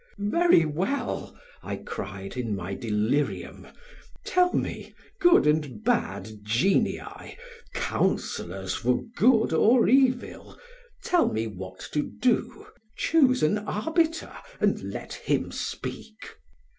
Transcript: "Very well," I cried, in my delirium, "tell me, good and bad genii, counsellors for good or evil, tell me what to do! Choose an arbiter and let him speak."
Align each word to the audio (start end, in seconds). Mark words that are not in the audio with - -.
"Very 0.17 0.65
well," 0.65 1.39
I 1.61 1.75
cried, 1.75 2.35
in 2.35 2.55
my 2.55 2.73
delirium, 2.73 3.67
"tell 4.25 4.51
me, 4.51 4.95
good 5.19 5.45
and 5.45 5.83
bad 5.83 6.39
genii, 6.41 7.37
counsellors 7.75 8.73
for 8.73 9.03
good 9.15 9.53
or 9.53 9.87
evil, 9.87 10.57
tell 11.03 11.31
me 11.31 11.45
what 11.45 11.81
to 11.91 12.01
do! 12.01 12.65
Choose 12.97 13.43
an 13.43 13.59
arbiter 13.59 14.33
and 14.59 14.81
let 14.81 15.13
him 15.13 15.51
speak." 15.51 16.17